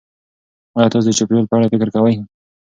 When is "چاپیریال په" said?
1.17-1.55